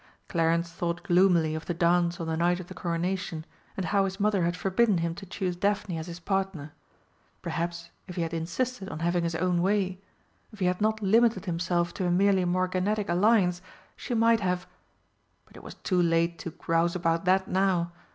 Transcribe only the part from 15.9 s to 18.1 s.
late to grouse about that now!